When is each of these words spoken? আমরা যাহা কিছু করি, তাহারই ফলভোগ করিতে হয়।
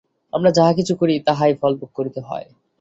আমরা 0.33 0.49
যাহা 0.51 0.71
কিছু 0.73 0.93
করি, 0.95 1.15
তাহারই 1.27 1.55
ফলভোগ 1.61 1.89
করিতে 1.95 2.19
হয়। 2.21 2.47